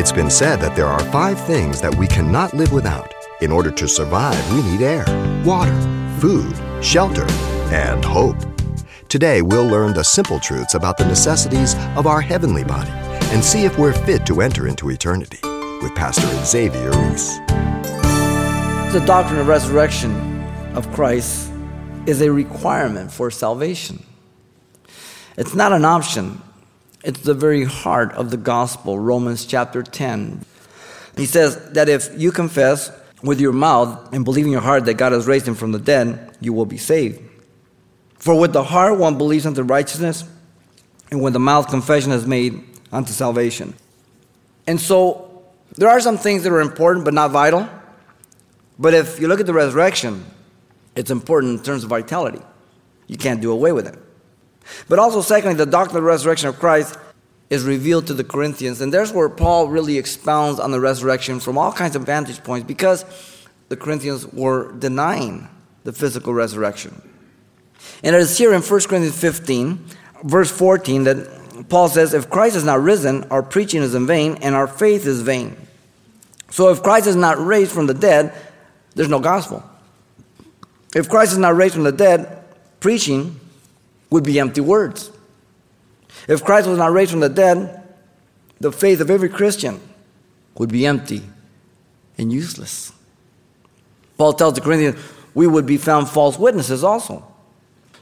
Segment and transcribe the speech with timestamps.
[0.00, 3.12] It's been said that there are five things that we cannot live without.
[3.42, 5.04] In order to survive, we need air,
[5.44, 5.78] water,
[6.18, 7.26] food, shelter,
[7.70, 8.38] and hope.
[9.10, 12.88] Today, we'll learn the simple truths about the necessities of our heavenly body
[13.28, 15.46] and see if we're fit to enter into eternity
[15.82, 17.36] with Pastor Xavier Reese.
[18.94, 20.42] The doctrine of resurrection
[20.74, 21.52] of Christ
[22.06, 24.02] is a requirement for salvation.
[25.36, 26.40] It's not an option,
[27.02, 30.44] it's the very heart of the gospel, Romans chapter 10.
[31.16, 32.92] He says that if you confess
[33.22, 35.78] with your mouth and believe in your heart that God has raised him from the
[35.78, 37.20] dead, you will be saved.
[38.16, 40.24] For with the heart one believes unto righteousness,
[41.10, 43.74] and with the mouth confession is made unto salvation.
[44.66, 45.42] And so
[45.76, 47.68] there are some things that are important but not vital.
[48.78, 50.24] But if you look at the resurrection,
[50.94, 52.40] it's important in terms of vitality.
[53.06, 53.98] You can't do away with it.
[54.88, 56.96] But also, secondly, the doctrine of the resurrection of Christ
[57.50, 58.80] is revealed to the Corinthians.
[58.80, 62.66] And there's where Paul really expounds on the resurrection from all kinds of vantage points
[62.66, 63.04] because
[63.68, 65.48] the Corinthians were denying
[65.84, 67.02] the physical resurrection.
[68.02, 69.84] And it is here in 1 Corinthians 15,
[70.24, 74.38] verse 14, that Paul says, If Christ is not risen, our preaching is in vain,
[74.42, 75.56] and our faith is vain.
[76.50, 78.34] So if Christ is not raised from the dead,
[78.94, 79.62] there's no gospel.
[80.94, 82.44] If Christ is not raised from the dead,
[82.80, 83.38] preaching
[84.10, 85.10] would be empty words.
[86.28, 87.82] If Christ was not raised from the dead,
[88.58, 89.80] the faith of every Christian
[90.56, 91.22] would be empty
[92.18, 92.92] and useless.
[94.18, 94.96] Paul tells the Corinthians,
[95.34, 97.24] we would be found false witnesses also.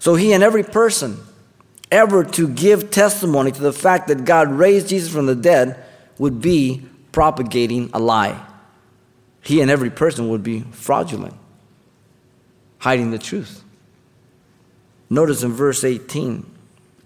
[0.00, 1.18] So he and every person
[1.90, 5.84] ever to give testimony to the fact that God raised Jesus from the dead
[6.18, 8.44] would be propagating a lie.
[9.42, 11.34] He and every person would be fraudulent,
[12.78, 13.62] hiding the truth.
[15.10, 16.44] Notice in verse 18,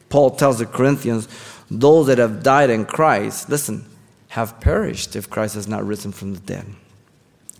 [0.08, 1.28] Paul tells the Corinthians,
[1.70, 3.86] those that have died in Christ, listen,
[4.28, 6.66] have perished if Christ has not risen from the dead.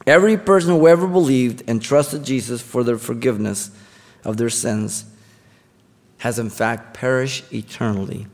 [0.07, 3.71] Every person who ever believed and trusted Jesus for the forgiveness
[4.25, 5.05] of their sins
[6.19, 8.27] has in fact perished eternally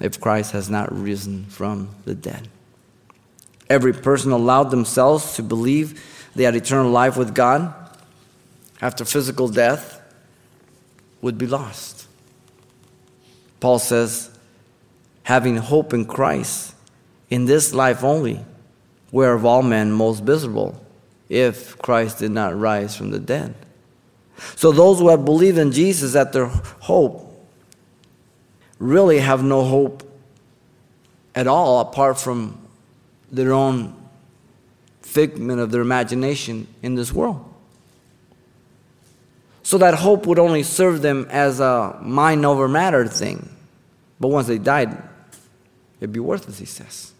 [0.00, 2.48] if Christ has not risen from the dead.
[3.68, 7.72] Every person allowed themselves to believe they had eternal life with God
[8.80, 9.99] after physical death
[11.20, 12.06] would be lost.
[13.60, 14.30] Paul says,
[15.22, 16.74] having hope in Christ
[17.28, 18.44] in this life only,
[19.10, 20.82] where of all men most miserable,
[21.28, 23.54] if Christ did not rise from the dead.
[24.56, 27.26] So those who have believed in Jesus at their hope
[28.78, 30.02] really have no hope
[31.34, 32.58] at all apart from
[33.30, 33.94] their own
[35.02, 37.49] figment of their imagination in this world.
[39.62, 43.48] So that hope would only serve them as a mind over matter thing.
[44.18, 44.96] But once they died,
[46.00, 47.12] it'd be worthless, he says.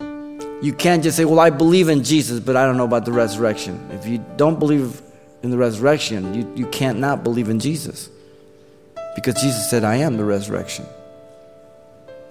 [0.00, 3.12] You can't just say, Well, I believe in Jesus, but I don't know about the
[3.12, 3.90] resurrection.
[3.92, 5.02] If you don't believe
[5.42, 8.08] in the resurrection, you, you can't not believe in Jesus.
[9.14, 10.86] Because Jesus said, I am the resurrection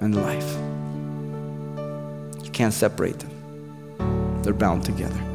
[0.01, 0.55] and the life.
[2.43, 5.34] You can't separate them, they're bound together.